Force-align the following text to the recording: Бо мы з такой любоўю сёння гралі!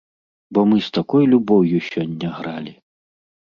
Бо 0.57 0.63
мы 0.71 0.77
з 0.85 0.89
такой 0.97 1.29
любоўю 1.35 1.83
сёння 1.91 2.33
гралі! 2.41 2.77